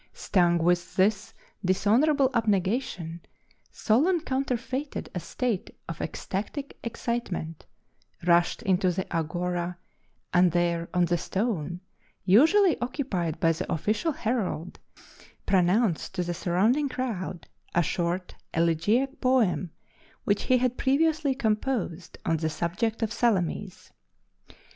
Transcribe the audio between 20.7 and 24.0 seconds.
previously composed on the subject of Salamis.